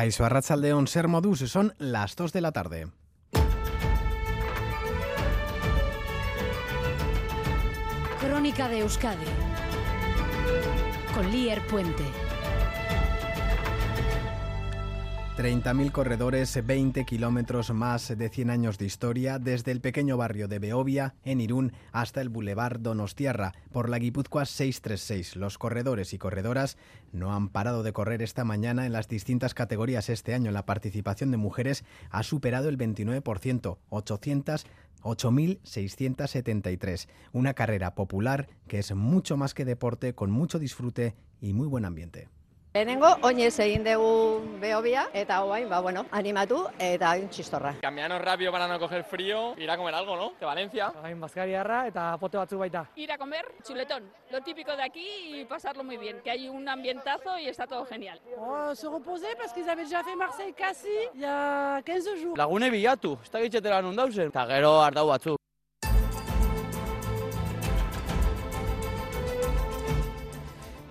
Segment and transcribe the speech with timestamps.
[0.00, 2.88] Caiso Arrachaldeón Ser Modus, son las 2 de la tarde.
[8.18, 9.26] Crónica de Euskadi
[11.14, 12.04] con Lier Puente.
[15.40, 20.58] 30.000 corredores, 20 kilómetros más de 100 años de historia, desde el pequeño barrio de
[20.58, 25.36] Beovia, en Irún, hasta el Boulevard Donostiarra, por la Guipúzcoa 636.
[25.36, 26.76] Los corredores y corredoras
[27.12, 30.10] no han parado de correr esta mañana en las distintas categorías.
[30.10, 34.66] Este año la participación de mujeres ha superado el 29%, 800
[35.02, 37.08] 8.673.
[37.32, 41.86] Una carrera popular que es mucho más que deporte, con mucho disfrute y muy buen
[41.86, 42.28] ambiente.
[42.72, 47.72] Lehenengo, oinez egin dugu behobia, eta guain, ba, bueno, animatu eta hain txistorra.
[47.82, 50.28] Cambiarnos rápido para no coger frío, ir a comer algo, ¿no?
[50.38, 50.92] De Valencia.
[51.02, 52.84] Hain bazkariarra eta pote batzu baita.
[52.94, 56.68] Ir a comer chuletón, lo típico de aquí y pasarlo muy bien, que hay un
[56.68, 58.20] ambientazo y está todo genial.
[58.38, 62.36] Oh, se reposer parce qu'ils avaient déjà fait Marseille casi il y a 15 jours.
[62.36, 64.30] Lagune bilatu, ez da gitzetela non dauzen.
[64.30, 65.39] Eta gero ardau batzu.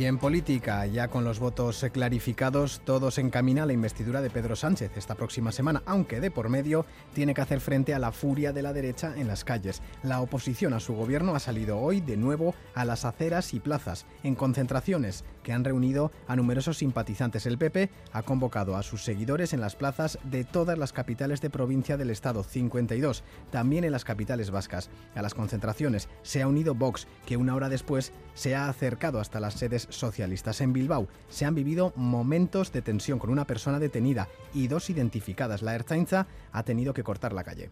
[0.00, 4.30] Y en política, ya con los votos clarificados, todo se encamina a la investidura de
[4.30, 8.10] Pedro Sánchez esta próxima semana, aunque de por medio tiene que hacer frente a la
[8.10, 9.82] furia de la derecha en las calles.
[10.02, 14.06] La oposición a su gobierno ha salido hoy de nuevo a las aceras y plazas,
[14.22, 17.44] en concentraciones que han reunido a numerosos simpatizantes.
[17.44, 21.50] El PP ha convocado a sus seguidores en las plazas de todas las capitales de
[21.50, 24.88] provincia del Estado, 52, también en las capitales vascas.
[25.14, 29.38] A las concentraciones se ha unido Vox, que una hora después se ha acercado hasta
[29.38, 30.62] las sedes socialistas.
[30.62, 35.60] En Bilbao se han vivido momentos de tensión con una persona detenida y dos identificadas.
[35.60, 37.68] La Ertzaintza ha tenido que cortar la calle.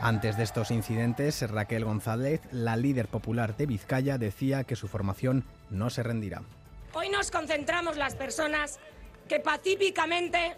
[0.00, 5.44] Antes de estos incidentes, Raquel González, la líder popular de Vizcaya, decía que su formación
[5.70, 6.42] no se rendirá.
[6.94, 8.80] Hoy nos concentramos las personas
[9.28, 10.56] que pacíficamente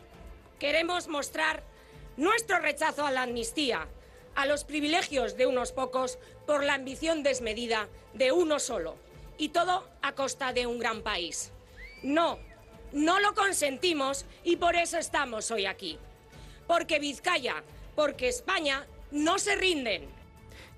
[0.59, 1.74] queremos mostrar
[2.17, 3.89] nuestro rechazo a la amnistía,
[4.35, 8.97] a los privilegios de unos pocos por la ambición desmedida de uno solo.
[9.39, 11.51] Y todo a costa de un gran país.
[12.03, 12.39] No,
[12.93, 15.99] no lo consentimos y por eso estamos hoy aquí.
[16.67, 17.63] Porque Vizcaya,
[17.97, 20.09] porque España no se rinden.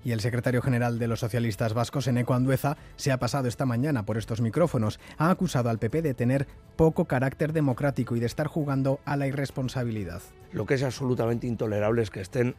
[0.07, 4.05] Y el secretario general de los socialistas vascos, Eneco Andueza, se ha pasado esta mañana
[4.05, 5.01] por estos micrófonos.
[5.17, 6.47] Ha acusado al PP de tener
[6.77, 10.21] poco carácter democrático y de estar jugando a la irresponsabilidad.
[10.53, 12.55] Lo que es absolutamente intolerable es que estén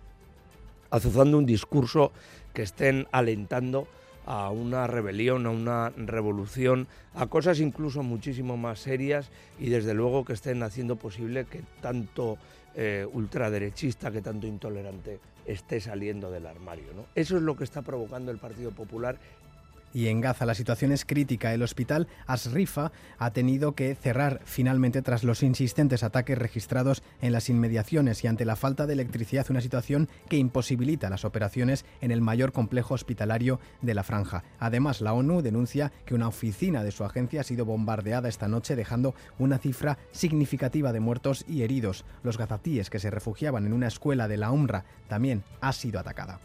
[0.91, 2.13] azuzando un discurso,
[2.53, 3.89] que estén alentando
[4.29, 10.27] a una rebelión, a una revolución, a cosas incluso muchísimo más serias y desde luego
[10.27, 12.37] que estén haciendo posible que tanto
[12.75, 16.93] eh, ultraderechista, que tanto intolerante esté saliendo del armario.
[16.95, 17.07] ¿no?
[17.15, 19.17] Eso es lo que está provocando el Partido Popular
[19.93, 21.53] y en Gaza la situación es crítica.
[21.53, 27.49] El hospital Asrifa ha tenido que cerrar finalmente tras los insistentes ataques registrados en las
[27.49, 32.21] inmediaciones y ante la falta de electricidad, una situación que imposibilita las operaciones en el
[32.21, 34.45] mayor complejo hospitalario de la franja.
[34.59, 38.77] Además, la ONU denuncia que una oficina de su agencia ha sido bombardeada esta noche,
[38.77, 42.05] dejando una cifra significativa de muertos y heridos.
[42.23, 46.41] Los gazatíes que se refugiaban en una escuela de la UMRA también ha sido atacada.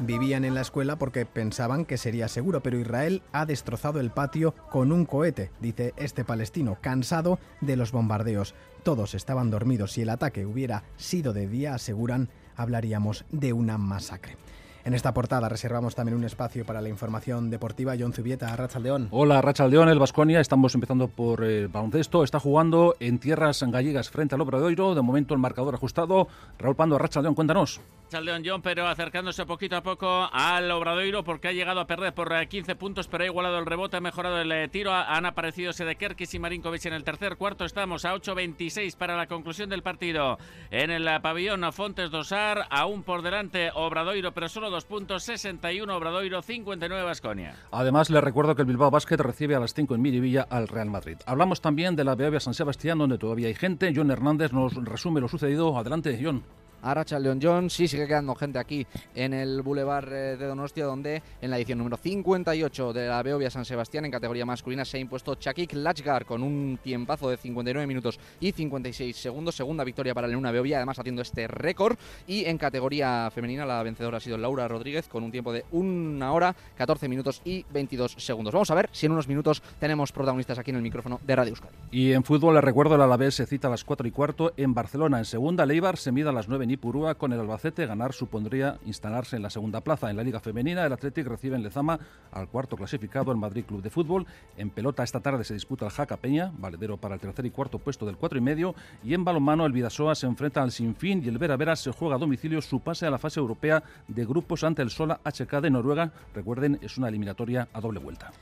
[0.00, 4.52] Vivían en la escuela porque pensaban que sería seguro, pero Israel ha destrozado el patio
[4.70, 8.54] con un cohete, dice este palestino, cansado de los bombardeos.
[8.82, 9.92] Todos estaban dormidos.
[9.92, 14.36] Si el ataque hubiera sido de día, aseguran, hablaríamos de una masacre.
[14.84, 17.94] En esta portada reservamos también un espacio para la información deportiva.
[17.98, 19.08] John Zubieta, Rachaldeón.
[19.12, 20.40] Hola, Rachaldeón, el Vasconia.
[20.40, 22.22] Estamos empezando por el baloncesto.
[22.22, 24.94] Está jugando en tierras gallegas frente al Obradoiro.
[24.94, 26.28] De momento el marcador ajustado.
[26.58, 27.80] Raúl Pando, Rachaldeón, cuéntanos.
[28.04, 32.32] Rachaldeón John, pero acercándose poquito a poco al Obradoiro porque ha llegado a perder por
[32.46, 34.92] 15 puntos, pero ha igualado el rebote, ha mejorado el tiro.
[34.92, 37.64] Han aparecido Sedekerkis y Marinkovic en el tercer cuarto.
[37.64, 40.38] Estamos a 8.26 para la conclusión del partido.
[40.70, 46.42] En el pabellón Fontes Dosar, aún por delante Obradoiro, pero solo dos puntos, 61 Obradoiro,
[46.42, 47.56] 59 Basconia.
[47.72, 50.90] Además, le recuerdo que el Bilbao Basket recibe a las 5 en Miribilla al Real
[50.90, 51.16] Madrid.
[51.26, 53.92] Hablamos también de la Beavia San Sebastián, donde todavía hay gente.
[53.94, 55.76] John Hernández nos resume lo sucedido.
[55.76, 56.44] Adelante, John.
[56.84, 57.70] Aracha León John.
[57.70, 61.96] Sí, sigue quedando gente aquí en el Boulevard de Donostia, donde en la edición número
[61.96, 66.42] 58 de la Beovia San Sebastián, en categoría masculina, se ha impuesto Chakik Lachgar con
[66.42, 69.56] un tiempazo de 59 minutos y 56 segundos.
[69.56, 71.96] Segunda victoria para la Luna Beovia, además haciendo este récord.
[72.26, 76.34] Y en categoría femenina, la vencedora ha sido Laura Rodríguez con un tiempo de 1
[76.34, 78.52] hora, 14 minutos y 22 segundos.
[78.52, 81.50] Vamos a ver si en unos minutos tenemos protagonistas aquí en el micrófono de Radio
[81.50, 81.74] Euskadi.
[81.92, 84.74] Y en fútbol, les recuerdo, el Alavés se cita a las 4 y cuarto en
[84.74, 85.18] Barcelona.
[85.18, 87.86] En segunda, Leibar se mide a las 9 en Ipurúa con el Albacete.
[87.86, 90.10] Ganar supondría instalarse en la segunda plaza.
[90.10, 91.98] En la Liga Femenina, el Athletic recibe en Lezama
[92.30, 94.26] al cuarto clasificado, el Madrid Club de Fútbol.
[94.56, 97.78] En pelota esta tarde se disputa el Jaca Peña, valedero para el tercer y cuarto
[97.78, 98.74] puesto del cuatro y medio.
[99.02, 102.16] Y en balonmano, el Vidasoa se enfrenta al Sinfín y el Vera Vera se juega
[102.16, 105.70] a domicilio su pase a la fase europea de grupos ante el Sola HK de
[105.70, 106.12] Noruega.
[106.34, 108.32] Recuerden, es una eliminatoria a doble vuelta.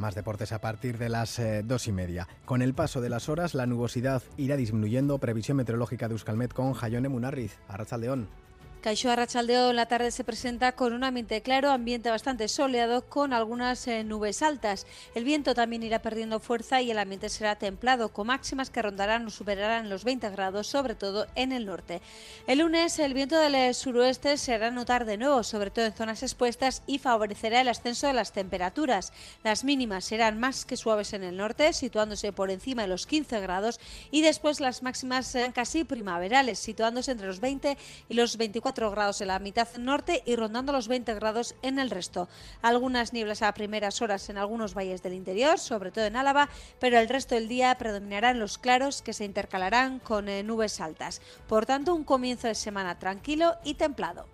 [0.00, 2.26] Más deportes a partir de las eh, dos y media.
[2.46, 5.18] Con el paso de las horas, la nubosidad irá disminuyendo.
[5.18, 7.58] Previsión meteorológica de Euskalmet con Jayone Munarriz.
[7.68, 8.30] Arrachaldeón.
[8.80, 13.34] Caixó Arrachaldeo en la tarde se presenta con un ambiente claro, ambiente bastante soleado con
[13.34, 14.86] algunas eh, nubes altas.
[15.14, 19.26] El viento también irá perdiendo fuerza y el ambiente será templado, con máximas que rondarán
[19.26, 22.00] o superarán los 20 grados, sobre todo en el norte.
[22.46, 25.92] El lunes el viento del eh, suroeste se hará notar de nuevo, sobre todo en
[25.92, 29.12] zonas expuestas, y favorecerá el ascenso de las temperaturas.
[29.44, 33.40] Las mínimas serán más que suaves en el norte, situándose por encima de los 15
[33.40, 33.78] grados,
[34.10, 37.76] y después las máximas serán casi primaverales, situándose entre los 20
[38.08, 41.90] y los 24 grados en la mitad norte y rondando los 20 grados en el
[41.90, 42.28] resto.
[42.62, 46.98] Algunas nieblas a primeras horas en algunos valles del interior, sobre todo en Álava, pero
[46.98, 51.20] el resto del día predominarán los claros que se intercalarán con eh, nubes altas.
[51.48, 54.26] Por tanto, un comienzo de semana tranquilo y templado.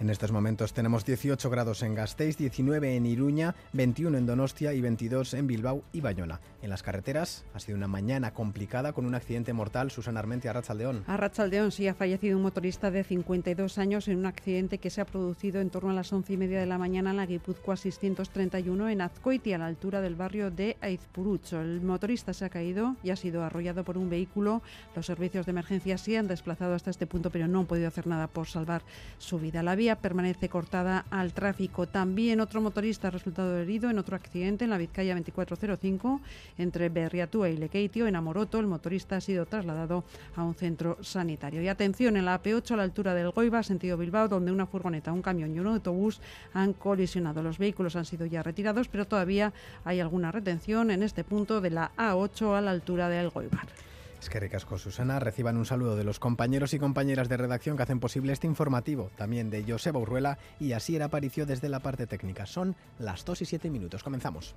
[0.00, 4.80] En estos momentos tenemos 18 grados en Gasteiz, 19 en Iruña, 21 en Donostia y
[4.80, 6.40] 22 en Bilbao y Bayona.
[6.62, 9.90] En las carreteras ha sido una mañana complicada con un accidente mortal.
[9.90, 11.02] Susana Armentia, Arrachaldeón.
[11.08, 15.04] Arrachaldeón sí ha fallecido un motorista de 52 años en un accidente que se ha
[15.04, 18.90] producido en torno a las 11 y media de la mañana en la Guipúzcoa 631
[18.90, 21.60] en Azcoiti, a la altura del barrio de Aizpurucho.
[21.60, 24.62] El motorista se ha caído y ha sido arrollado por un vehículo.
[24.94, 28.06] Los servicios de emergencia sí han desplazado hasta este punto, pero no han podido hacer
[28.06, 28.82] nada por salvar
[29.18, 29.64] su vida.
[29.64, 31.86] La permanece cortada al tráfico.
[31.86, 36.20] También otro motorista ha resultado herido en otro accidente en la Vizcaya 2405
[36.58, 38.06] entre Berriatúa y Lequeitio.
[38.06, 40.04] En Amoroto, el motorista ha sido trasladado
[40.36, 41.62] a un centro sanitario.
[41.62, 45.12] Y atención, en la AP8 a la altura del Goiba, sentido Bilbao, donde una furgoneta,
[45.12, 46.20] un camión y un autobús
[46.52, 47.42] han colisionado.
[47.42, 49.52] Los vehículos han sido ya retirados, pero todavía
[49.84, 53.66] hay alguna retención en este punto de la A8 a la altura del Goibar.
[54.20, 55.20] Es que ricasco, Susana.
[55.20, 59.10] Reciban un saludo de los compañeros y compañeras de redacción que hacen posible este informativo,
[59.16, 62.46] también de Joseba Urruela y así era Aparicio desde la parte técnica.
[62.46, 64.02] Son las 2 y 7 minutos.
[64.02, 64.54] Comenzamos.